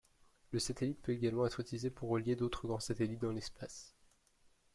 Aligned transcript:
Le 0.49 0.57
satellite 0.57 0.99
peut 1.03 1.11
également 1.11 1.45
être 1.45 1.59
utilisé 1.59 1.91
pour 1.91 2.09
relier 2.09 2.35
d'autres 2.35 2.65
grands 2.65 2.79
satellites 2.79 3.19
dans 3.21 3.31
l'espace. 3.31 3.93